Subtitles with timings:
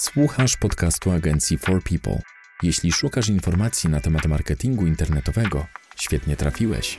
[0.00, 2.22] Słuchasz podcastu agencji For People.
[2.62, 6.98] Jeśli szukasz informacji na temat marketingu internetowego, świetnie trafiłeś.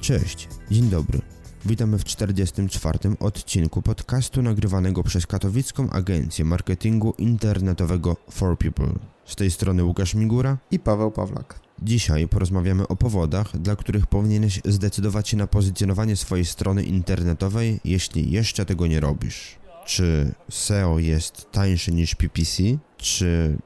[0.00, 1.35] Cześć, dzień dobry.
[1.66, 2.98] Witamy w 44.
[3.20, 8.92] odcinku podcastu nagrywanego przez katowicką agencję marketingu internetowego For People.
[9.24, 11.60] Z tej strony Łukasz Migura i Paweł Pawlak.
[11.82, 18.30] Dzisiaj porozmawiamy o powodach, dla których powinieneś zdecydować się na pozycjonowanie swojej strony internetowej, jeśli
[18.30, 19.58] jeszcze tego nie robisz.
[19.86, 22.62] Czy SEO jest tańszy niż PPC?
[22.96, 23.58] Czy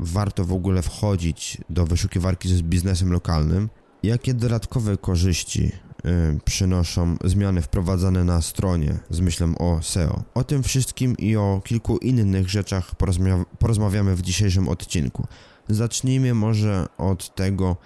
[0.00, 3.68] warto w ogóle wchodzić do wyszukiwarki z biznesem lokalnym?
[4.06, 5.72] Jakie dodatkowe korzyści
[6.06, 10.22] Y, przynoszą zmiany wprowadzane na stronie z myślą o SEO.
[10.34, 12.94] O tym wszystkim i o kilku innych rzeczach
[13.58, 15.26] porozmawiamy w dzisiejszym odcinku.
[15.68, 17.76] Zacznijmy może od tego,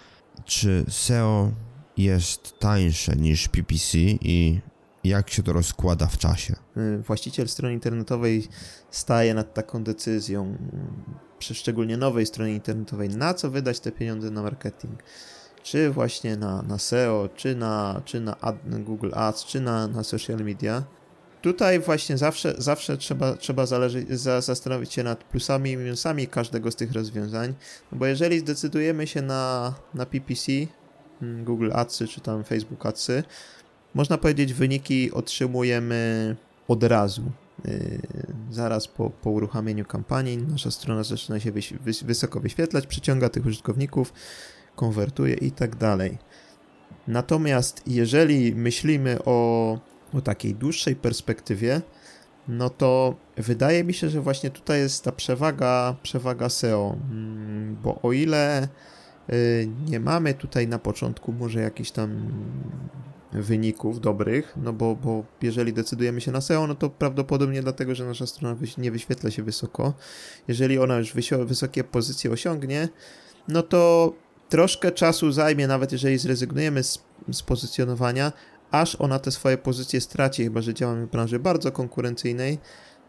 [0.44, 1.50] czy SEO
[1.96, 4.60] jest tańsze niż PPC i
[5.04, 6.54] jak się to rozkłada w czasie.
[6.76, 8.48] Y, właściciel strony internetowej
[8.90, 10.56] staje nad taką decyzją,
[11.38, 15.02] przy szczególnie nowej stronie internetowej, na co wydać te pieniądze na marketing
[15.62, 20.04] czy właśnie na, na SEO, czy na, czy na, ad, Google Ads, czy na, na
[20.04, 20.82] social media.
[21.42, 26.70] Tutaj właśnie zawsze, zawsze trzeba, trzeba zależy, za, zastanowić się nad plusami i minusami każdego
[26.70, 27.54] z tych rozwiązań,
[27.92, 30.52] no bo jeżeli zdecydujemy się na, na PPC,
[31.22, 33.22] mm, Google Adsy, czy tam Facebook Adsy,
[33.94, 36.36] można powiedzieć wyniki otrzymujemy
[36.68, 37.22] od razu.
[37.64, 38.00] Yy,
[38.50, 43.46] zaraz po, po uruchamieniu kampanii nasza strona zaczyna się wyś, wys, wysoko wyświetlać, przyciąga tych
[43.46, 44.12] użytkowników,
[44.76, 46.18] konwertuje i tak dalej.
[47.08, 49.78] Natomiast jeżeli myślimy o,
[50.14, 51.80] o takiej dłuższej perspektywie,
[52.48, 58.02] no to wydaje mi się, że właśnie tutaj jest ta przewaga, przewaga SEO, mm, bo
[58.02, 58.68] o ile
[59.32, 62.32] y, nie mamy tutaj na początku może jakichś tam
[63.32, 68.04] wyników dobrych, no bo, bo jeżeli decydujemy się na SEO, no to prawdopodobnie dlatego, że
[68.04, 69.94] nasza strona nie wyświetla się wysoko.
[70.48, 72.88] Jeżeli ona już wysokie pozycje osiągnie,
[73.48, 74.12] no to
[74.50, 78.32] troszkę czasu zajmie, nawet jeżeli zrezygnujemy z, z pozycjonowania,
[78.70, 82.58] aż ona te swoje pozycje straci, chyba że działamy w branży bardzo konkurencyjnej.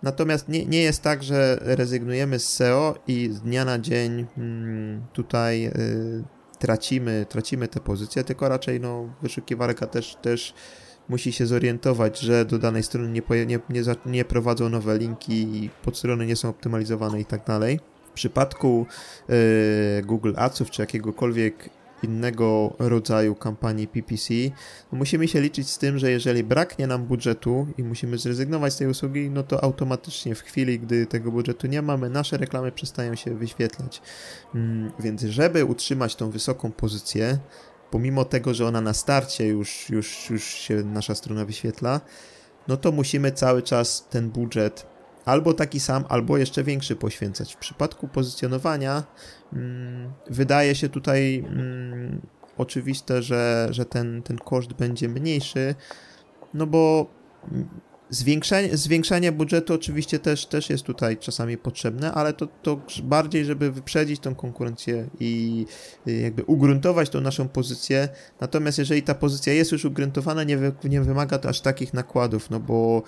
[0.03, 5.01] Natomiast nie, nie jest tak, że rezygnujemy z SEO i z dnia na dzień hmm,
[5.13, 6.23] tutaj y,
[6.59, 10.53] tracimy, tracimy te pozycje, tylko raczej no, wyszukiwarka też, też
[11.09, 16.25] musi się zorientować, że do danej strony nie, nie, nie, nie prowadzą nowe linki, podstrony
[16.25, 17.79] nie są optymalizowane i tak dalej.
[18.11, 18.85] W przypadku
[19.29, 21.69] y, Google Adsów czy jakiegokolwiek
[22.03, 24.33] innego rodzaju kampanii PPC,
[24.91, 28.77] no musimy się liczyć z tym, że jeżeli braknie nam budżetu i musimy zrezygnować z
[28.77, 33.15] tej usługi, no to automatycznie w chwili, gdy tego budżetu nie mamy, nasze reklamy przestają
[33.15, 34.01] się wyświetlać.
[34.55, 37.37] Mm, więc żeby utrzymać tą wysoką pozycję,
[37.91, 42.01] pomimo tego, że ona na starcie już, już, już się nasza strona wyświetla,
[42.67, 44.90] no to musimy cały czas ten budżet
[45.25, 47.53] albo taki sam, albo jeszcze większy poświęcać.
[47.55, 49.03] W przypadku pozycjonowania
[49.53, 52.21] mm, wydaje się tutaj mm,
[52.57, 55.75] oczywiste, że, że ten, ten koszt będzie mniejszy,
[56.53, 57.07] no bo
[58.11, 63.71] Zwiększenie, zwiększenie budżetu oczywiście też, też jest tutaj czasami potrzebne, ale to, to bardziej, żeby
[63.71, 65.65] wyprzedzić tą konkurencję i
[66.05, 68.09] jakby ugruntować tą naszą pozycję.
[68.41, 72.49] Natomiast jeżeli ta pozycja jest już ugruntowana, nie, wy, nie wymaga to aż takich nakładów,
[72.49, 73.03] no bo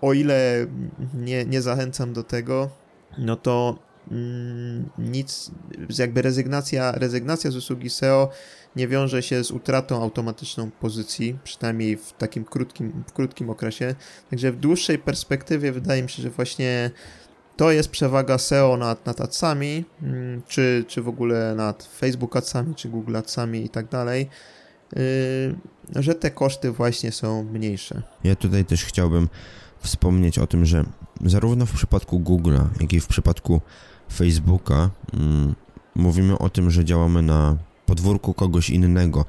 [0.00, 0.66] o ile
[1.14, 2.70] nie, nie zachęcam do tego,
[3.18, 3.78] no to
[4.10, 5.50] mm, nic,
[5.98, 8.30] jakby rezygnacja, rezygnacja z usługi SEO
[8.76, 13.94] nie wiąże się z utratą automatyczną pozycji, przynajmniej w takim krótkim, w krótkim okresie.
[14.30, 16.90] Także w dłuższej perspektywie wydaje mi się, że właśnie
[17.56, 22.74] to jest przewaga SEO nad, nad adsami, mm, czy, czy w ogóle nad Facebook adsami,
[22.74, 24.28] czy Google adsami i tak dalej,
[24.96, 28.02] yy, że te koszty właśnie są mniejsze.
[28.24, 29.28] Ja tutaj też chciałbym
[29.80, 30.84] wspomnieć o tym, że
[31.24, 33.60] zarówno w przypadku Google'a, jak i w przypadku
[34.12, 35.54] Facebooka mm,
[35.94, 37.56] mówimy o tym, że działamy na
[37.86, 39.24] podwórku kogoś innego.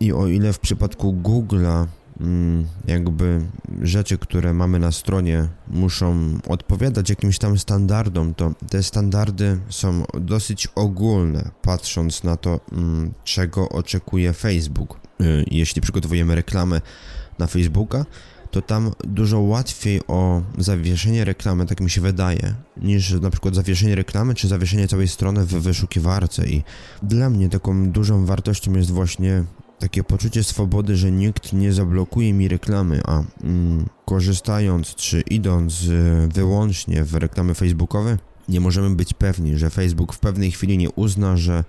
[0.00, 1.86] I o ile w przypadku Google'a
[2.20, 3.40] mm, jakby
[3.82, 10.68] rzeczy, które mamy na stronie muszą odpowiadać jakimś tam standardom, to te standardy są dosyć
[10.74, 15.00] ogólne, patrząc na to, mm, czego oczekuje Facebook.
[15.20, 16.80] Y, jeśli przygotowujemy reklamę
[17.38, 18.04] na Facebooka,
[18.56, 23.94] to tam dużo łatwiej o zawieszenie reklamy, tak mi się wydaje, niż na przykład zawieszenie
[23.94, 26.48] reklamy czy zawieszenie całej strony w wyszukiwarce.
[26.48, 26.62] I
[27.02, 29.44] dla mnie taką dużą wartością jest właśnie
[29.78, 36.28] takie poczucie swobody, że nikt nie zablokuje mi reklamy, a mm, korzystając czy idąc y,
[36.34, 38.18] wyłącznie w reklamy facebookowe,
[38.48, 41.64] nie możemy być pewni, że Facebook w pewnej chwili nie uzna, że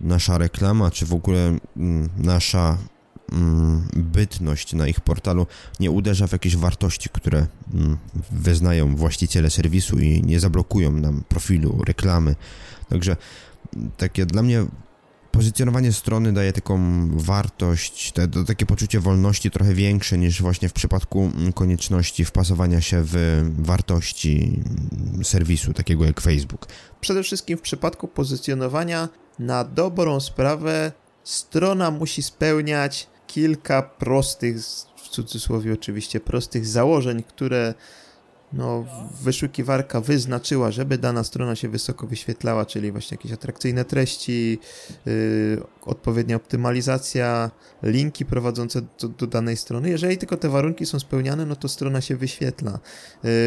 [0.00, 2.78] nasza reklama, czy w ogóle mm, nasza
[3.92, 5.46] bytność na ich portalu
[5.80, 7.98] nie uderza w jakieś wartości, które mm,
[8.30, 12.34] wyznają właściciele serwisu i nie zablokują nam profilu, reklamy.
[12.88, 13.16] Także
[13.96, 14.66] takie dla mnie
[15.36, 21.30] pozycjonowanie strony daje taką wartość, te, takie poczucie wolności trochę większe niż właśnie w przypadku
[21.54, 24.62] konieczności wpasowania się w wartości
[25.22, 26.66] serwisu, takiego jak Facebook.
[27.00, 29.08] Przede wszystkim w przypadku pozycjonowania
[29.38, 30.92] na dobrą sprawę
[31.24, 34.56] strona musi spełniać kilka prostych,
[34.96, 37.74] w cudzysłowie oczywiście, prostych założeń, które
[38.52, 38.84] no,
[39.22, 44.58] wyszukiwarka wyznaczyła, żeby dana strona się wysoko wyświetlała, czyli właśnie jakieś atrakcyjne treści,
[45.06, 47.50] yy, odpowiednia optymalizacja,
[47.82, 49.90] linki prowadzące do, do, danej strony.
[49.90, 52.72] Jeżeli tylko te warunki są spełniane, no to strona się wyświetla.
[52.72, 52.78] Yy,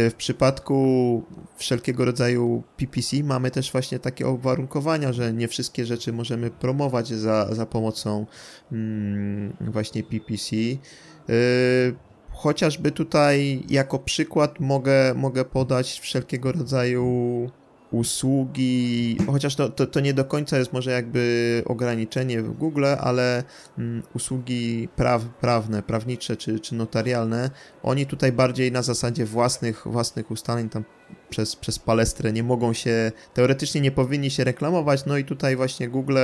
[0.09, 1.23] w przypadku
[1.57, 7.55] wszelkiego rodzaju PPC mamy też właśnie takie uwarunkowania, że nie wszystkie rzeczy możemy promować za,
[7.55, 8.25] za pomocą
[8.71, 10.55] mm, właśnie PPC.
[10.55, 12.08] Yy,
[12.39, 17.49] Chociażby tutaj jako przykład mogę, mogę podać wszelkiego rodzaju
[17.91, 23.43] usługi, chociaż to, to, to, nie do końca jest może jakby ograniczenie w Google, ale
[23.77, 27.49] mm, usługi praw, prawne, prawnicze czy, czy notarialne,
[27.83, 30.83] oni tutaj bardziej na zasadzie własnych, własnych ustaleń tam
[31.29, 35.89] przez, przez palestrę nie mogą się, teoretycznie nie powinni się reklamować, no i tutaj właśnie
[35.89, 36.17] Google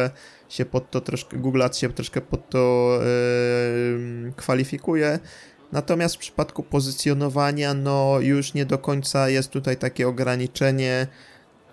[0.50, 3.00] się pod to troszkę, Google Ads się troszkę pod to
[4.25, 5.19] yy, kwalifikuje,
[5.75, 11.07] Natomiast w przypadku pozycjonowania, no już nie do końca jest tutaj takie ograniczenie,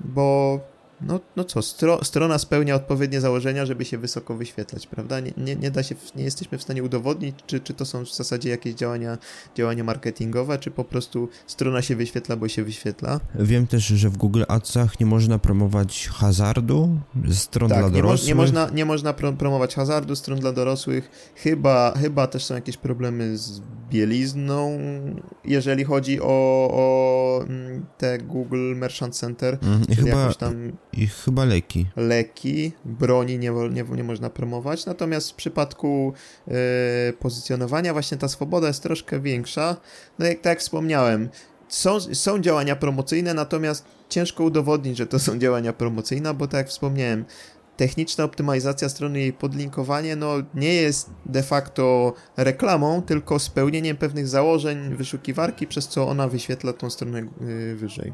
[0.01, 0.61] bo
[1.07, 5.21] no, no co, stro, strona spełnia odpowiednie założenia, żeby się wysoko wyświetlać, prawda?
[5.21, 8.15] Nie, nie, nie da się, nie jesteśmy w stanie udowodnić, czy, czy to są w
[8.15, 9.19] zasadzie jakieś działania,
[9.55, 13.21] działania marketingowe, czy po prostu strona się wyświetla, bo się wyświetla.
[13.35, 16.99] Wiem też, że w Google Adsach nie można promować hazardu,
[17.33, 18.29] stron tak, dla dorosłych.
[18.29, 21.33] Nie, mo nie można, nie można promować hazardu, stron dla dorosłych.
[21.37, 23.61] Chyba, chyba też są jakieś problemy z
[23.93, 24.79] bielizną,
[25.45, 26.27] jeżeli chodzi o,
[26.73, 30.73] o mm, te Google Merchant Center, mm, czyli chyba, tam...
[30.93, 31.87] I chyba leki.
[31.97, 36.13] Leki, broni nie, nie, nie można promować, natomiast w przypadku
[36.49, 36.53] y,
[37.13, 39.77] pozycjonowania właśnie ta swoboda jest troszkę większa.
[40.19, 41.29] No jak tak jak wspomniałem,
[41.69, 46.69] są, są działania promocyjne, natomiast ciężko udowodnić, że to są działania promocyjne, bo tak jak
[46.69, 47.25] wspomniałem,
[47.77, 54.29] techniczna optymalizacja strony i jej podlinkowanie no, nie jest de facto reklamą, tylko spełnieniem pewnych
[54.29, 58.13] założeń wyszukiwarki, przez co ona wyświetla tą stronę y, wyżej.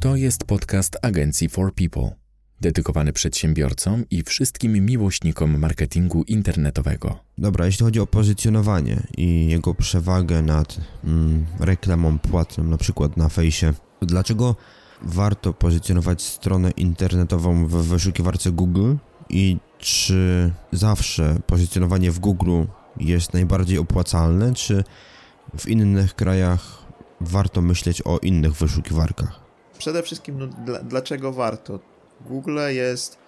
[0.00, 2.10] To jest podcast agencji For People,
[2.60, 7.18] dedykowany przedsiębiorcom i wszystkim miłośnikom marketingu internetowego.
[7.38, 13.28] Dobra, jeśli chodzi o pozycjonowanie i jego przewagę nad mm, reklamą płatną, na przykład na
[13.28, 13.72] fejsie,
[14.06, 14.56] Dlaczego
[15.02, 18.94] warto pozycjonować stronę internetową w wyszukiwarce Google
[19.30, 22.62] i czy zawsze pozycjonowanie w Google
[22.96, 24.84] jest najbardziej opłacalne, czy
[25.58, 26.78] w innych krajach
[27.20, 29.40] warto myśleć o innych wyszukiwarkach?
[29.78, 30.46] Przede wszystkim, no,
[30.84, 31.78] dlaczego warto?
[32.20, 33.18] Google jest,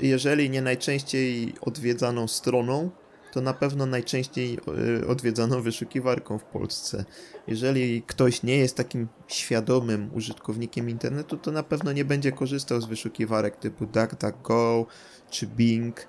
[0.00, 2.90] jeżeli nie najczęściej odwiedzaną stroną,
[3.36, 4.58] to na pewno najczęściej
[5.02, 7.04] e, odwiedzaną wyszukiwarką w Polsce.
[7.46, 12.86] Jeżeli ktoś nie jest takim świadomym użytkownikiem internetu, to na pewno nie będzie korzystał z
[12.86, 14.86] wyszukiwarek typu DuckDuckGo
[15.30, 16.06] czy Bing,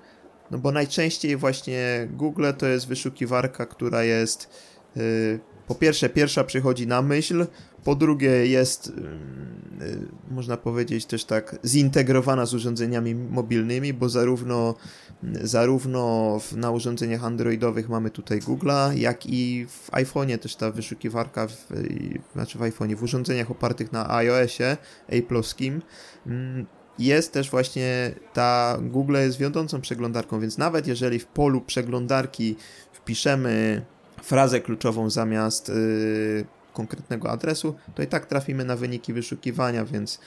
[0.50, 4.50] no bo najczęściej właśnie Google to jest wyszukiwarka, która jest
[4.96, 7.46] yy, po pierwsze, pierwsza przychodzi na myśl,
[7.84, 8.92] po drugie jest, y,
[10.30, 14.74] można powiedzieć też tak, zintegrowana z urządzeniami mobilnymi, bo zarówno,
[15.42, 21.66] zarówno na urządzeniach androidowych mamy tutaj Google'a, jak i w iPhone'ie też ta wyszukiwarka, w,
[22.32, 24.76] znaczy w iPhone'ie, w urządzeniach opartych na iOSie,
[25.10, 25.80] Apple'owskim,
[26.98, 32.56] jest też właśnie ta Google jest wiodącą przeglądarką, więc nawet jeżeli w polu przeglądarki
[32.92, 33.82] wpiszemy
[34.22, 40.18] frazę kluczową zamiast yy, konkretnego adresu, to i tak trafimy na wyniki wyszukiwania, więc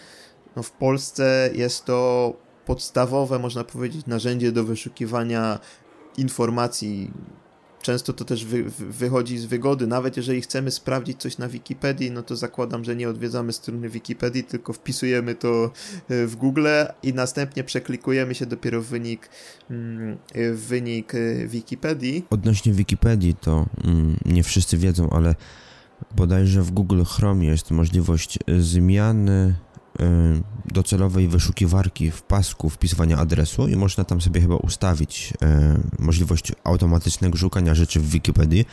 [0.55, 2.33] no w Polsce jest to
[2.65, 5.60] podstawowe, można powiedzieć, narzędzie do wyszukiwania
[6.17, 7.12] informacji
[7.81, 9.88] często to też wy, wychodzi z wygody.
[9.88, 14.43] Nawet jeżeli chcemy sprawdzić coś na Wikipedii, no to zakładam, że nie odwiedzamy strony Wikipedii,
[14.43, 15.71] tylko wpisujemy to
[16.09, 16.67] e, w Google
[17.03, 19.29] i następnie przeklikujemy się dopiero w wynik,
[19.69, 22.25] mm, w wynik e, Wikipedii.
[22.29, 25.35] Odnośnie Wikipedii, to mm, nie wszyscy wiedzą, ale
[26.15, 29.71] bodajże w Google Chrome jest możliwość zmiany Y,
[30.65, 35.34] docelowej wyszukiwarki w pasku wpisywania adresu i można tam sobie chyba ustawić
[36.00, 38.65] y, możliwość automatycznego szukania rzeczy w Wikipedii.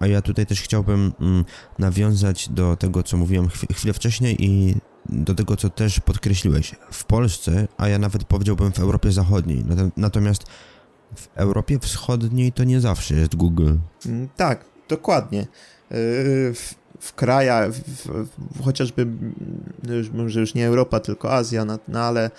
[0.00, 1.44] a ja tutaj też chciałbym mm,
[1.78, 4.76] nawiązać do tego, co mówiłem chwilę wcześniej i
[5.08, 6.74] do tego, co też podkreśliłeś.
[6.90, 9.64] W Polsce, a ja nawet powiedziałbym w Europie Zachodniej,
[9.96, 10.44] natomiast
[11.16, 13.74] w Europie Wschodniej to nie zawsze jest Google.
[14.06, 15.46] Mm, tak, dokładnie.
[17.00, 19.06] W, krajach, w, w, chociażby,
[19.82, 22.30] no już, może już nie Europa, tylko Azja, no, no ale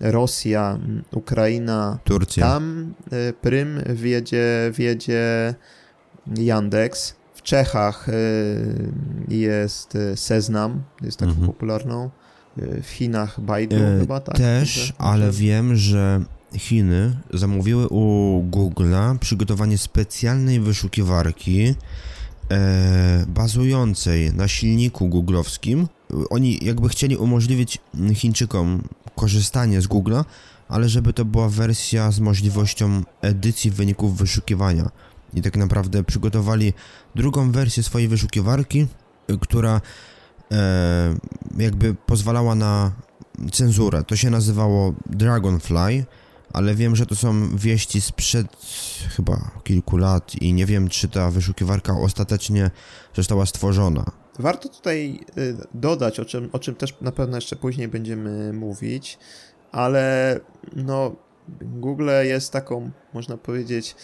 [0.00, 0.78] Rosja,
[1.12, 2.46] Ukraina, Turcja.
[2.46, 5.54] Tam y, prym wiedzie, wiedzie
[6.36, 7.14] Yandex.
[7.34, 8.12] W Czechach y,
[9.28, 11.46] jest y, Seznam, jest taką mhm.
[11.46, 12.10] popularną.
[12.82, 14.36] W Chinach Baidu e, chyba, tak?
[14.36, 16.24] Też, ale wiem, że
[16.58, 21.74] Chiny zamówiły u Google'a przygotowanie specjalnej wyszukiwarki
[23.26, 25.88] bazującej na silniku googlowskim.
[26.30, 27.78] Oni jakby chcieli umożliwić
[28.14, 28.82] Chińczykom
[29.14, 30.24] korzystanie z Google'a,
[30.68, 34.90] ale żeby to była wersja z możliwością edycji wyników wyszukiwania.
[35.34, 36.72] I tak naprawdę przygotowali
[37.14, 38.86] drugą wersję swojej wyszukiwarki,
[39.40, 39.80] która
[40.52, 41.16] e,
[41.58, 42.92] jakby pozwalała na
[43.52, 44.04] cenzurę.
[44.04, 46.04] To się nazywało Dragonfly,
[46.54, 48.46] ale wiem, że to są wieści sprzed
[49.16, 52.70] chyba kilku lat i nie wiem, czy ta wyszukiwarka ostatecznie
[53.14, 54.04] została stworzona.
[54.38, 59.18] Warto tutaj y, dodać, o czym, o czym też na pewno jeszcze później będziemy mówić,
[59.72, 60.40] ale
[60.76, 61.16] no,
[61.60, 63.96] Google jest taką, można powiedzieć,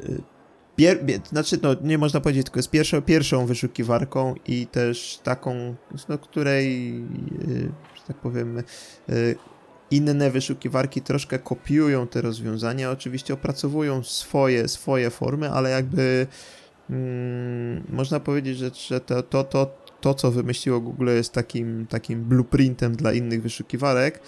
[0.00, 0.22] y,
[0.76, 0.98] pier,
[1.28, 5.74] znaczy, no, nie można powiedzieć, tylko jest pierwszą, pierwszą wyszukiwarką i też taką,
[6.08, 6.92] no, której,
[7.48, 8.62] y, że tak powiem,
[9.92, 16.26] inne wyszukiwarki troszkę kopiują te rozwiązania, oczywiście opracowują swoje, swoje formy, ale jakby
[16.88, 22.24] Hmm, można powiedzieć, że, że to, to, to, to, co wymyśliło Google, jest takim, takim
[22.24, 24.20] blueprintem dla innych wyszukiwarek.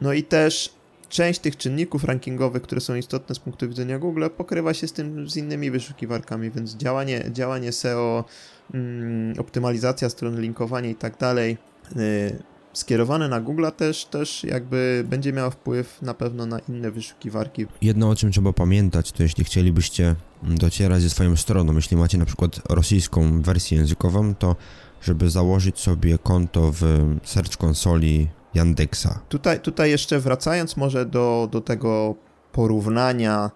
[0.00, 0.74] No i też
[1.08, 5.28] część tych czynników rankingowych, które są istotne z punktu widzenia Google, pokrywa się z tym
[5.28, 8.24] z innymi wyszukiwarkami, więc działanie, działanie SEO,
[8.74, 11.56] mm, optymalizacja strony, linkowanie i tak dalej.
[12.72, 17.66] Skierowane na Google też, też jakby będzie miało wpływ na pewno na inne wyszukiwarki.
[17.82, 22.24] Jedno o czym trzeba pamiętać, to jeśli chcielibyście docierać ze swoją stroną, jeśli macie na
[22.24, 24.56] przykład rosyjską wersję językową, to
[25.02, 26.82] żeby założyć sobie konto w
[27.24, 29.20] Search Consoli Yandexa.
[29.28, 32.14] Tutaj, tutaj jeszcze wracając może do, do tego
[32.52, 33.50] porównania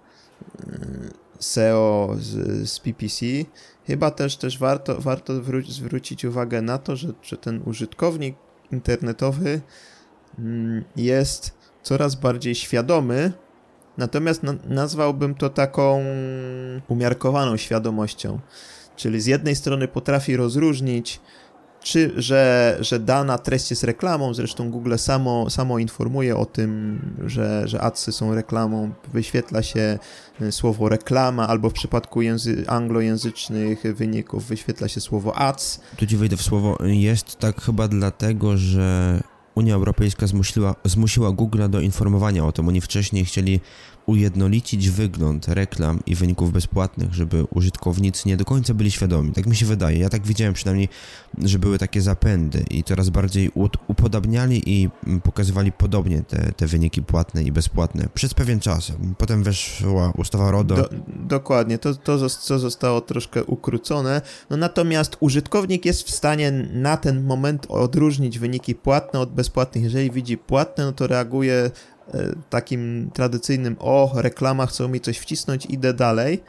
[0.60, 3.26] y, SEO z, z PPC,
[3.86, 5.32] chyba też, też warto, warto
[5.68, 8.36] zwrócić uwagę na to, że, że ten użytkownik
[8.72, 9.60] internetowy
[10.38, 13.32] mm, jest coraz bardziej świadomy,
[13.98, 16.04] natomiast nazwałbym to taką
[16.88, 18.40] umiarkowaną świadomością.
[18.96, 21.20] Czyli z jednej strony potrafi rozróżnić,
[21.86, 27.68] czy że, że dana treść jest reklamą, zresztą Google samo, samo informuje o tym, że,
[27.68, 29.98] że adsy są reklamą, wyświetla się
[30.40, 35.80] e, słowo reklama, albo w przypadku języ anglojęzycznych wyników wyświetla się słowo ads.
[35.96, 39.20] Tu ci wejdę w słowo, jest tak chyba dlatego, że
[39.56, 42.68] Unia Europejska zmusiła, zmusiła Google do informowania o tym.
[42.68, 43.60] Oni wcześniej chcieli
[44.06, 49.32] ujednolicić wygląd reklam i wyników bezpłatnych, żeby użytkownicy nie do końca byli świadomi.
[49.32, 49.98] Tak mi się wydaje.
[49.98, 50.88] Ja tak widziałem przynajmniej,
[51.38, 53.50] że były takie zapędy i coraz bardziej
[53.88, 54.88] upodabniali i
[55.22, 58.92] pokazywali podobnie te, te wyniki płatne i bezpłatne przez pewien czas.
[59.18, 60.76] Potem weszła ustawa RODO.
[60.76, 64.22] Do, dokładnie, to, to co zostało troszkę ukrócone.
[64.50, 69.45] No natomiast użytkownik jest w stanie na ten moment odróżnić wyniki płatne od bezpłatnych.
[69.80, 71.70] Jeżeli widzi płatne, no to reaguje
[72.14, 76.42] E, takim tradycyjnym o, reklama, chcą mi coś wcisnąć, idę dalej.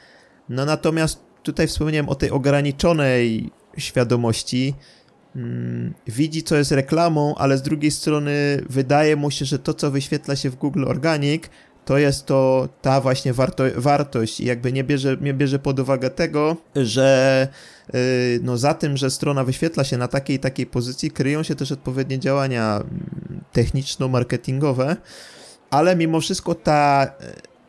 [0.50, 4.74] No natomiast tutaj wspomniałem o tej ograniczonej świadomości.
[5.34, 9.92] Hmm, widzi, co jest reklamą, ale z drugiej strony wydaje mu się, że to, co
[9.92, 11.44] wyświetla się w Google Organic,
[11.88, 16.10] to jest to ta właśnie warto, wartość i jakby nie bierze, nie bierze pod uwagę
[16.10, 17.48] tego, że
[17.94, 18.00] yy,
[18.44, 21.72] no za tym, że strona wyświetla się na takiej i takiej pozycji, kryją się też
[21.72, 24.96] odpowiednie działania mm, techniczno-marketingowe,
[25.70, 27.12] ale mimo wszystko ta,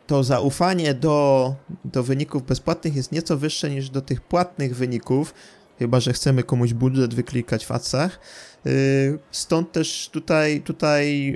[0.07, 5.33] to zaufanie do, do wyników bezpłatnych jest nieco wyższe niż do tych płatnych wyników,
[5.79, 8.19] chyba że chcemy komuś budżet wyklikać w adsach.
[8.65, 11.35] Y, stąd też tutaj, tutaj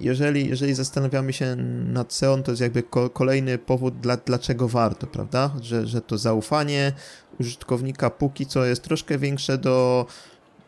[0.00, 1.56] jeżeli, jeżeli zastanawiamy się
[1.92, 5.50] nad SEO, to jest jakby kolejny powód, dla, dlaczego warto, prawda?
[5.60, 6.92] Że, że to zaufanie
[7.40, 10.06] użytkownika póki co jest troszkę większe do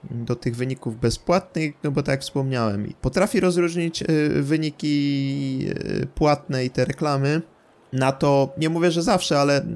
[0.05, 5.67] do tych wyników bezpłatnych, no bo tak jak wspomniałem, potrafi rozróżnić y, wyniki
[6.03, 7.43] y, płatne i te reklamy.
[7.93, 9.67] Na to nie mówię, że zawsze, ale,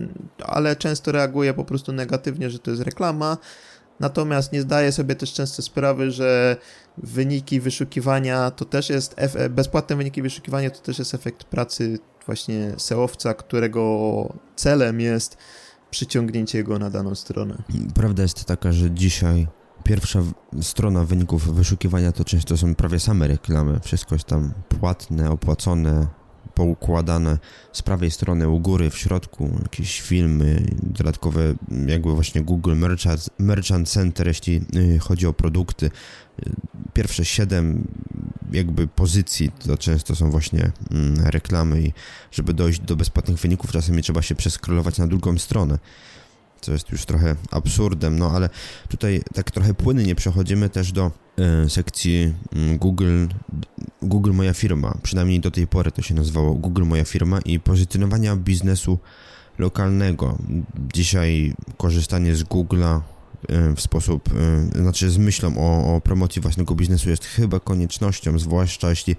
[0.43, 3.37] ale często reaguje po prostu negatywnie, że to jest reklama.
[4.01, 6.57] Natomiast nie zdaję sobie też często sprawy, że
[6.99, 9.17] wyniki wyszukiwania to też jest,
[9.51, 15.37] bezpłatne wyniki wyszukiwania to też jest efekt pracy właśnie SEOwca, którego celem jest
[15.91, 17.63] przyciągnięcie go na daną stronę.
[17.95, 19.47] Prawda jest taka, że dzisiaj
[19.85, 20.23] pierwsza
[20.63, 23.81] strona wyników wyszukiwania to często są prawie same reklamy.
[23.81, 26.07] Wszystko jest tam płatne, opłacone,
[26.55, 27.39] poukładane
[27.73, 31.55] z prawej strony u góry, w środku jakieś filmy, dodatkowe
[31.87, 35.91] jakby właśnie Google Merchant, Merchant Center, jeśli y, chodzi o produkty.
[36.95, 37.89] Pierwsze siedem
[38.53, 41.93] jakby pozycji to często są właśnie mm, reklamy i
[42.31, 45.79] żeby dojść do bezpłatnych wyników czasami trzeba się przeskrolować na drugą stronę
[46.65, 48.49] co jest już trochę absurdem, no ale
[48.89, 53.27] tutaj tak trochę płynnie przechodzimy też do e, sekcji mm, Google,
[54.03, 58.37] Google Moja Firma, przynajmniej do tej pory to się nazywało Google Moja Firma i pozycjonowania
[58.37, 58.99] biznesu
[59.59, 60.39] lokalnego.
[60.95, 63.01] Dzisiaj korzystanie z Google'a
[63.49, 64.31] e, w sposób,
[64.75, 69.17] e, znaczy z myślą o, o promocji własnego biznesu jest chyba koniecznością, zwłaszcza jeśli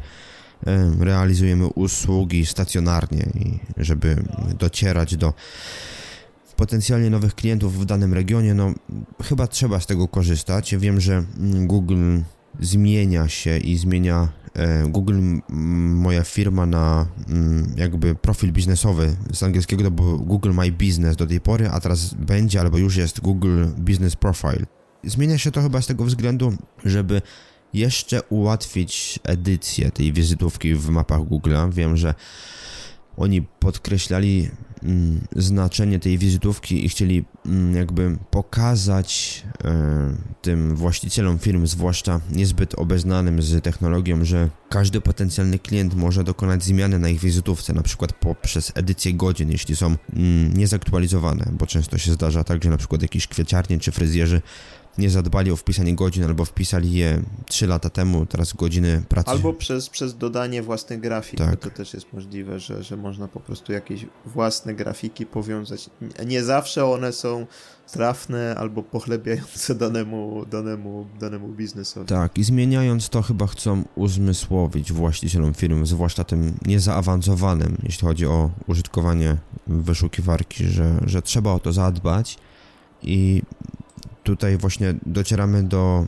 [0.99, 4.23] realizujemy usługi stacjonarnie i żeby
[4.59, 5.33] docierać do
[6.55, 8.73] potencjalnie nowych klientów w danym regionie, no
[9.23, 10.75] chyba trzeba z tego korzystać.
[10.75, 12.19] Wiem, że mm, Google
[12.59, 15.19] zmienia się i zmienia e, Google
[15.49, 21.27] moja firma na mm, jakby profil biznesowy z angielskiego to był Google My Business do
[21.27, 24.65] tej pory, a teraz będzie albo już jest Google Business Profile.
[25.03, 26.53] Zmienia się to chyba z tego względu,
[26.85, 27.21] żeby
[27.73, 31.73] jeszcze ułatwić edycję tej wizytówki w mapach Google'a.
[31.73, 32.13] Wiem, że
[33.17, 34.49] oni podkreślali
[35.35, 43.41] znaczenie tej wizytówki i chcieli mm, jakby pokazać e, tym właścicielom firm, zwłaszcza niezbyt obeznanym
[43.41, 48.71] z technologią, że każdy potencjalny klient może dokonać zmiany na ich wizytówce, na przykład poprzez
[48.75, 53.27] edycję godzin, jeśli są mm, niezaktualizowane, bo często się zdarza tak, że na przykład jakieś
[53.27, 54.41] kwieciarnie czy fryzjerzy
[54.97, 59.29] nie zadbali o wpisanie godzin, albo wpisali je 3 lata temu, teraz godziny pracy.
[59.29, 61.59] Albo przez, przez dodanie własnych grafik, tak.
[61.59, 65.89] to też jest możliwe, że, że można po prostu jakieś własne grafiki powiązać.
[66.25, 67.45] Nie zawsze one są
[67.91, 72.07] trafne albo pochlebiające danemu, danemu, danemu biznesowi.
[72.07, 78.51] Tak, i zmieniając to chyba chcą uzmysłowić właścicielom firm, zwłaszcza tym niezaawansowanym, jeśli chodzi o
[78.67, 82.37] użytkowanie wyszukiwarki, że, że trzeba o to zadbać
[83.01, 83.41] i
[84.25, 86.05] tutaj właśnie docieramy do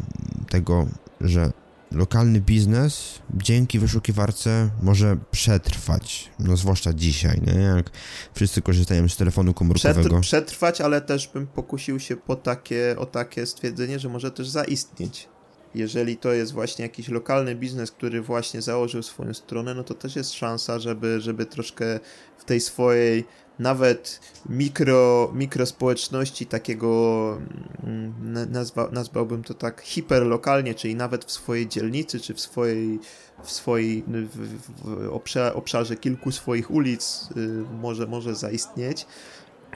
[0.50, 0.88] tego,
[1.22, 1.52] że
[1.92, 7.62] lokalny biznes dzięki wyszukiwarce może przetrwać, no zwłaszcza dzisiaj, nie?
[7.62, 7.90] jak
[8.34, 10.20] wszyscy korzystają z telefonu komórkowego.
[10.20, 15.30] przetrwać, ale też bym pokusił się po takie, o takie stwierdzenie, że może też zaistnieć.
[15.76, 20.16] Jeżeli to jest właśnie jakiś lokalny biznes, który właśnie założył swoją stronę, no to też
[20.16, 22.00] jest szansa, żeby, żeby troszkę
[22.38, 23.26] w tej swojej
[23.60, 27.38] nawet mikro, mikrospołeczności takiego,
[27.84, 33.00] mm, nazwa, nazwałbym to tak hiperlokalnie, czyli nawet w swojej dzielnicy, czy w swojej,
[33.44, 35.10] w swojej w, w
[35.54, 37.50] obszarze kilku swoich ulic y,
[37.82, 39.06] może, może zaistnieć.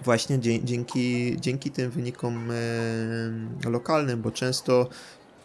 [0.03, 2.47] Właśnie dzięki, dzięki tym wynikom
[3.65, 4.89] lokalnym, bo często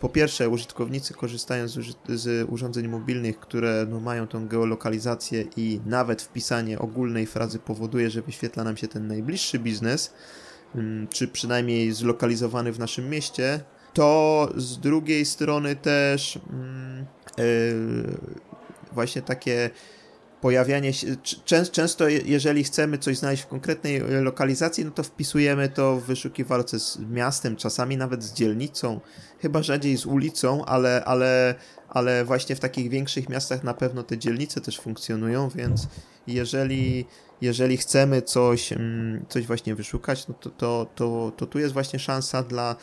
[0.00, 6.22] po pierwsze, użytkownicy korzystają z, z urządzeń mobilnych, które no, mają tą geolokalizację i nawet
[6.22, 10.12] wpisanie ogólnej frazy powoduje, że wyświetla nam się ten najbliższy biznes,
[10.74, 13.60] mm, czy przynajmniej zlokalizowany w naszym mieście,
[13.92, 16.38] to z drugiej strony też
[17.38, 17.44] yy,
[18.92, 19.70] właśnie takie
[20.46, 21.06] pojawianie się,
[21.72, 26.80] często jeżeli chcemy coś znaleźć w konkretnej e, lokalizacji, no to wpisujemy to w wyszukiwarce
[26.80, 29.00] z miastem, czasami nawet z dzielnicą,
[29.38, 31.54] chyba rzadziej z ulicą, ale, ale,
[31.88, 35.88] ale właśnie w takich większych miastach na pewno te dzielnice też funkcjonują, więc
[36.26, 37.06] jeżeli,
[37.40, 41.98] jeżeli chcemy coś, mm, coś właśnie wyszukać, no to, to, to, to tu jest właśnie
[41.98, 42.76] szansa dla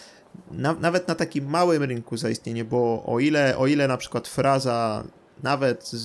[0.52, 5.04] na, nawet na takim małym rynku zaistnienie, bo o ile, o ile na przykład fraza
[5.44, 6.02] nawet z,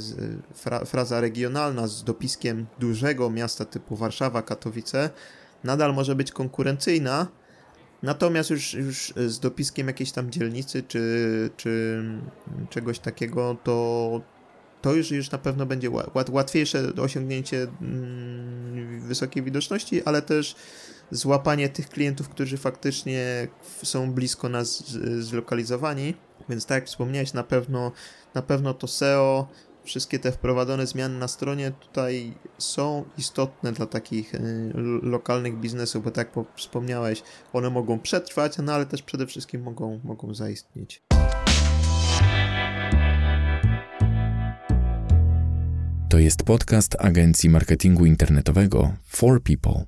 [0.00, 0.16] z,
[0.54, 5.10] fra, fraza regionalna z dopiskiem dużego miasta typu Warszawa, Katowice
[5.64, 7.26] nadal może być konkurencyjna,
[8.02, 12.02] natomiast już, już z dopiskiem jakiejś tam dzielnicy czy, czy
[12.70, 14.20] czegoś takiego, to,
[14.82, 15.90] to już, już na pewno będzie
[16.30, 20.54] łatwiejsze do osiągnięcie mm, wysokiej widoczności, ale też
[21.10, 23.48] złapanie tych klientów, którzy faktycznie
[23.82, 24.84] są blisko nas
[25.18, 26.14] zlokalizowani.
[26.48, 27.92] Więc tak jak wspomniałeś, na pewno,
[28.34, 29.48] na pewno to SEO,
[29.84, 34.40] wszystkie te wprowadzone zmiany na stronie tutaj są istotne dla takich y,
[35.02, 40.00] lokalnych biznesów, bo tak jak wspomniałeś, one mogą przetrwać, no ale też przede wszystkim mogą,
[40.04, 41.02] mogą zaistnieć.
[46.08, 49.84] To jest podcast agencji marketingu internetowego For People.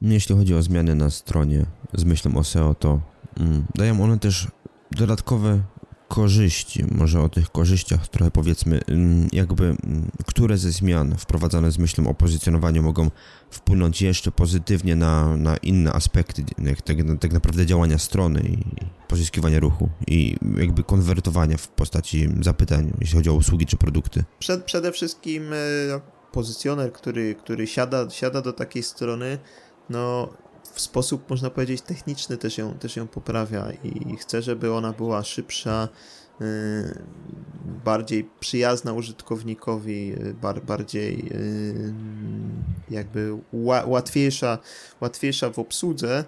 [0.00, 3.00] Jeśli chodzi o zmiany na stronie z myślą o SEO, to
[3.40, 4.48] mm, dają one też
[4.90, 5.60] dodatkowe
[6.08, 11.78] korzyści, może o tych korzyściach trochę powiedzmy, mm, jakby mm, które ze zmian wprowadzane z
[11.78, 13.10] myślą o pozycjonowaniu mogą
[13.50, 16.44] wpłynąć jeszcze pozytywnie na, na inne aspekty
[16.84, 18.58] tak, tak naprawdę działania strony i
[19.08, 24.24] pozyskiwania ruchu i jakby konwertowania w postaci zapytań, jeśli chodzi o usługi czy produkty?
[24.38, 25.56] Przed, przede wszystkim e,
[26.32, 29.38] pozycjoner, który, który siada, siada do takiej strony,
[29.90, 30.28] no
[30.78, 35.24] w sposób, można powiedzieć, techniczny też ją, też ją poprawia i chcę, żeby ona była
[35.24, 35.88] szybsza,
[36.40, 37.02] y,
[37.84, 41.94] bardziej przyjazna użytkownikowi, y, bar, bardziej y,
[42.90, 43.36] jakby
[43.86, 44.58] łatwiejsza,
[45.00, 46.24] łatwiejsza w obsłudze,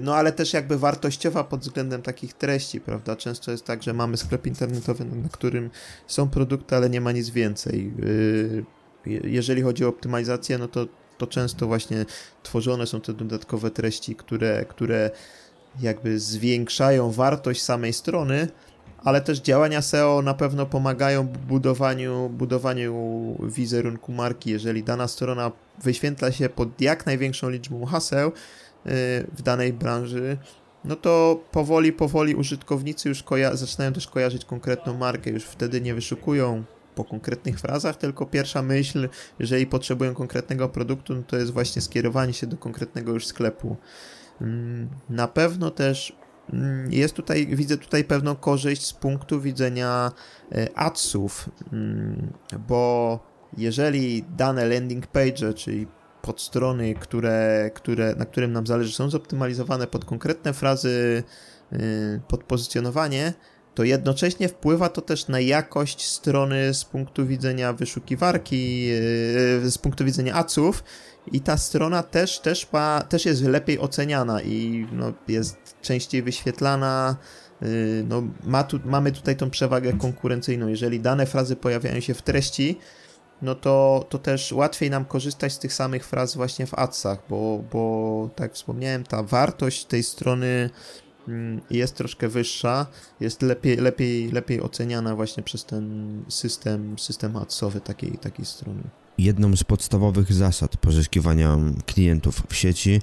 [0.00, 3.16] no ale też jakby wartościowa pod względem takich treści, prawda?
[3.16, 5.70] Często jest tak, że mamy sklep internetowy, na którym
[6.06, 7.92] są produkty, ale nie ma nic więcej.
[9.06, 10.86] Jeżeli chodzi o optymalizację, no to
[11.18, 12.06] to często właśnie
[12.42, 15.10] tworzone są te dodatkowe treści, które, które
[15.80, 18.48] jakby zwiększają wartość samej strony,
[19.04, 24.50] ale też działania SEO na pewno pomagają budowaniu, budowaniu wizerunku marki.
[24.50, 25.52] Jeżeli dana strona
[25.82, 28.32] wyświetla się pod jak największą liczbą haseł y,
[29.32, 30.36] w danej branży,
[30.84, 36.64] no to powoli, powoli użytkownicy już zaczynają też kojarzyć konkretną markę, już wtedy nie wyszukują
[36.98, 39.08] po konkretnych frazach, tylko pierwsza myśl,
[39.38, 43.76] jeżeli potrzebują konkretnego produktu, no to jest właśnie skierowanie się do konkretnego już sklepu.
[44.40, 46.16] Mm, na pewno też
[46.52, 50.12] mm, jest tutaj, widzę tutaj pewną korzyść z punktu widzenia
[50.52, 52.32] e, adsów, mm,
[52.68, 53.18] bo
[53.56, 55.86] jeżeli dane landing page, czyli
[56.22, 61.22] podstrony, które, które, na którym nam zależy, są zoptymalizowane pod konkretne frazy,
[61.72, 61.78] e,
[62.28, 63.32] pod pozycjonowanie,
[63.78, 70.04] to jednocześnie wpływa to też na jakość strony z punktu widzenia wyszukiwarki, yy, z punktu
[70.04, 70.84] widzenia aców
[71.32, 77.16] i ta strona też, też, ma, też jest lepiej oceniana i no, jest częściej wyświetlana.
[77.62, 77.68] Yy,
[78.08, 80.68] no, ma tu, mamy tutaj tą przewagę konkurencyjną.
[80.68, 82.78] Jeżeli dane frazy pojawiają się w treści,
[83.42, 87.64] no to, to też łatwiej nam korzystać z tych samych fraz właśnie w adsach, bo,
[87.72, 90.70] bo tak wspomniałem, ta wartość tej strony
[91.70, 92.86] jest troszkę wyższa,
[93.20, 98.82] jest lepiej, lepiej, lepiej oceniana właśnie przez ten system, system adsowy takiej, takiej strony.
[99.18, 103.00] Jedną z podstawowych zasad pozyskiwania klientów w sieci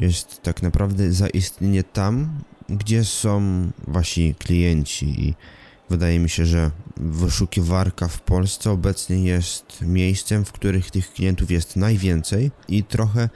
[0.00, 3.42] jest tak naprawdę zaistnienie tam, gdzie są
[3.86, 5.34] wasi klienci i
[5.90, 11.76] wydaje mi się, że wyszukiwarka w Polsce obecnie jest miejscem, w których tych klientów jest
[11.76, 13.28] najwięcej i trochę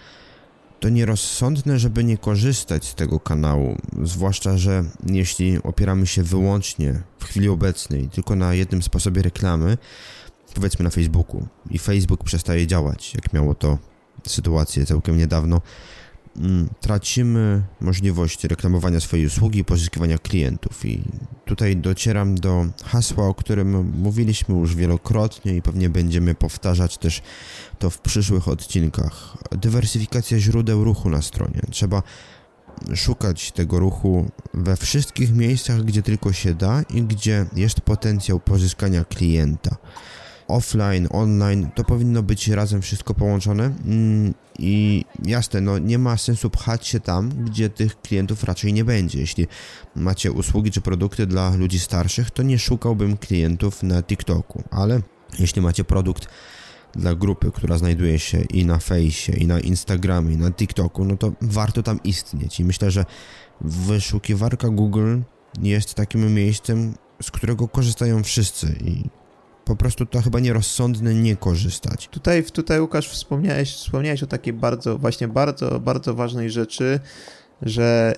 [0.82, 7.24] to nierozsądne, żeby nie korzystać z tego kanału, zwłaszcza, że jeśli opieramy się wyłącznie w
[7.24, 9.78] chwili obecnej tylko na jednym sposobie reklamy,
[10.54, 13.78] powiedzmy na Facebooku, i Facebook przestaje działać, jak miało to
[14.26, 15.60] sytuację całkiem niedawno,
[16.80, 20.84] tracimy możliwość reklamowania swojej usługi i pozyskiwania klientów.
[20.84, 21.02] I
[21.44, 27.22] tutaj docieram do hasła, o którym mówiliśmy już wielokrotnie i pewnie będziemy powtarzać też
[27.78, 29.36] to w przyszłych odcinkach.
[29.50, 31.60] Dywersyfikacja źródeł ruchu na stronie.
[31.70, 32.02] Trzeba
[32.94, 39.04] szukać tego ruchu we wszystkich miejscach, gdzie tylko się da i gdzie jest potencjał pozyskania
[39.04, 39.76] klienta
[40.52, 46.50] offline, online, to powinno być razem wszystko połączone mm, i jasne, no nie ma sensu
[46.50, 49.20] pchać się tam, gdzie tych klientów raczej nie będzie.
[49.20, 49.46] Jeśli
[49.96, 55.00] macie usługi czy produkty dla ludzi starszych, to nie szukałbym klientów na TikToku, ale
[55.38, 56.28] jeśli macie produkt
[56.94, 61.16] dla grupy, która znajduje się i na fejsie, i na Instagramie, i na TikToku, no
[61.16, 62.60] to warto tam istnieć.
[62.60, 63.04] I myślę, że
[63.60, 65.18] wyszukiwarka Google
[65.62, 69.21] jest takim miejscem, z którego korzystają wszyscy i
[69.64, 72.08] po prostu to chyba nierozsądne nie korzystać.
[72.08, 77.00] Tutaj, tutaj Łukasz wspomniałeś, wspomniałeś o takiej bardzo, właśnie bardzo, bardzo ważnej rzeczy,
[77.62, 78.14] że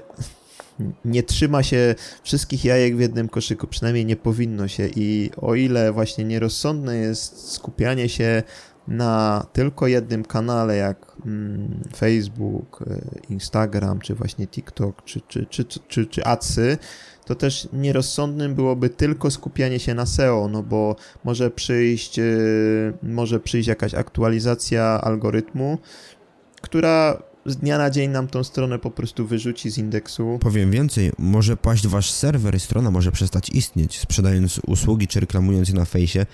[1.05, 5.93] nie trzyma się wszystkich jajek w jednym koszyku, przynajmniej nie powinno się i o ile
[5.93, 8.43] właśnie nierozsądne jest skupianie się
[8.89, 13.01] na tylko jednym kanale, jak mm, Facebook, e,
[13.33, 16.79] Instagram, czy właśnie TikTok, czy, czy, czy, czy, czy, czy Adsy,
[17.25, 23.41] to też nierozsądnym byłoby tylko skupianie się na SEO, no bo może przyjść, yy, może
[23.41, 25.79] przyjść jakaś aktualizacja algorytmu,
[26.61, 30.39] która z dnia na dzień nam tą stronę po prostu wyrzuci z indeksu.
[30.41, 35.69] Powiem więcej, może paść wasz serwer i strona może przestać istnieć, sprzedając usługi czy reklamując
[35.69, 36.27] je na fejsie,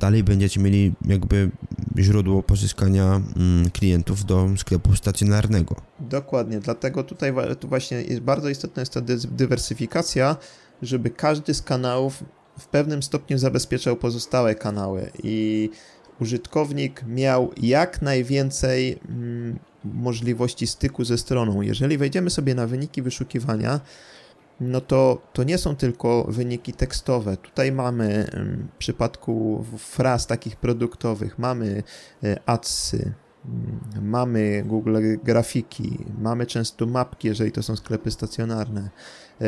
[0.00, 1.50] dalej będziecie mieli jakby
[1.98, 5.76] źródło pozyskania mm, klientów do sklepu stacjonarnego.
[6.00, 10.36] Dokładnie, dlatego tutaj tu właśnie jest bardzo istotna jest ta dywersyfikacja,
[10.82, 12.24] żeby każdy z kanałów
[12.58, 15.70] w pewnym stopniu zabezpieczał pozostałe kanały i
[16.20, 21.62] użytkownik miał jak najwięcej mm, możliwości styku ze stroną.
[21.62, 23.80] Jeżeli wejdziemy sobie na wyniki wyszukiwania,
[24.60, 27.36] no to, to nie są tylko wyniki tekstowe.
[27.36, 28.30] Tutaj mamy
[28.74, 31.82] w przypadku fraz takich produktowych, mamy
[32.24, 33.12] e, adsy,
[33.44, 38.90] mm, mamy Google grafiki, mamy często mapki, jeżeli to są sklepy stacjonarne,
[39.40, 39.46] e,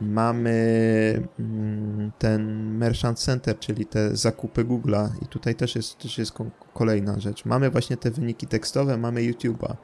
[0.00, 6.32] mamy mm, ten Merchant Center, czyli te zakupy Google'a i tutaj też jest, też jest
[6.74, 7.44] kolejna rzecz.
[7.44, 9.76] Mamy właśnie te wyniki tekstowe, mamy YouTube'a.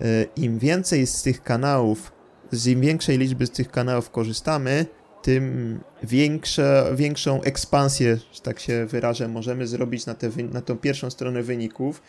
[0.00, 2.15] E, Im więcej z tych kanałów
[2.52, 4.86] z im większej liczby z tych kanałów korzystamy,
[5.22, 11.10] tym większe, większą ekspansję, że tak się wyrażę, możemy zrobić na, te, na tą pierwszą
[11.10, 12.02] stronę wyników,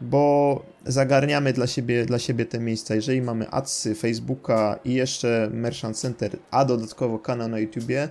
[0.00, 2.94] bo zagarniamy dla siebie, dla siebie te miejsca.
[2.94, 8.08] Jeżeli mamy adsy, Facebooka i jeszcze Merchant Center, a dodatkowo kanał na YouTubie,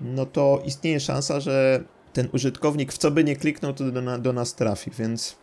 [0.00, 4.32] no to istnieje szansa, że ten użytkownik w co by nie kliknął, to do, do
[4.32, 5.36] nas trafi, więc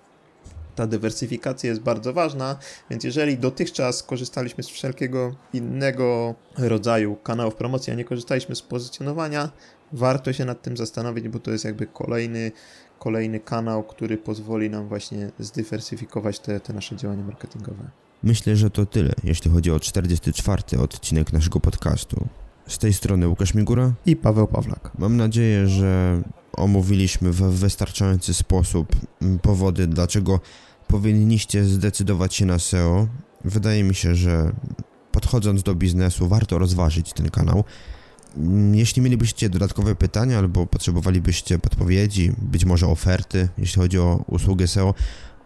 [0.79, 2.57] ta dywersyfikacja jest bardzo ważna,
[2.89, 9.51] więc jeżeli dotychczas korzystaliśmy z wszelkiego innego rodzaju kanałów promocji, a nie korzystaliśmy z pozycjonowania,
[9.93, 12.51] warto się nad tym zastanowić, bo to jest jakby kolejny,
[12.99, 17.89] kolejny kanał, który pozwoli nam właśnie zdywersyfikować te, te nasze działania marketingowe.
[18.23, 22.27] Myślę, że to tyle, jeśli chodzi o 44 odcinek naszego podcastu.
[22.67, 24.91] Z tej strony Łukasz Migura i Paweł Pawlak.
[24.97, 26.21] Mam nadzieję, że
[26.53, 28.95] omówiliśmy w wystarczający sposób
[29.41, 30.39] powody, dlaczego
[30.89, 33.07] powinniście zdecydować się na SEO.
[33.45, 34.51] Wydaje mi się, że
[35.11, 37.63] podchodząc do biznesu, warto rozważyć ten kanał.
[38.71, 44.93] Jeśli mielibyście dodatkowe pytania albo potrzebowalibyście podpowiedzi, być może oferty, jeśli chodzi o usługę SEO,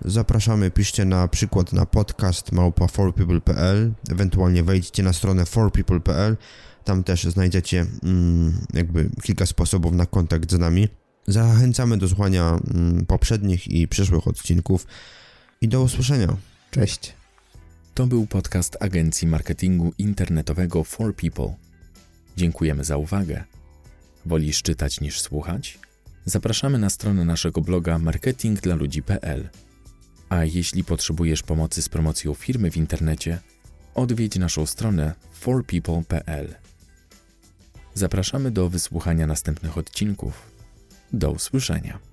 [0.06, 6.38] zapraszamy, piszcie na przykład na podcast małpa 4people.pl, ewentualnie wejdźcie na stronę 4people.pl,
[6.84, 10.88] tam też znajdziecie mm, jakby kilka sposobów na kontakt z nami.
[11.27, 14.86] Zachęcamy do słuchania mm, poprzednich i przyszłych odcinków
[15.63, 16.38] i do usłyszenia.
[16.71, 17.13] Cześć.
[17.93, 21.56] To był podcast agencji marketingu internetowego For People.
[22.38, 23.43] Dziękujemy za uwagę.
[24.26, 25.80] Wolisz czytać niż słuchać?
[26.26, 29.49] Zapraszamy na stronę naszego bloga marketingdlaludzi.pl.
[30.30, 33.39] A jeśli potrzebujesz pomocy z promocją firmy w internecie,
[33.95, 36.56] odwiedź naszą stronę forpeople.pl.
[37.93, 40.52] Zapraszamy do wysłuchania następnych odcinków.
[41.13, 42.12] Do usłyszenia.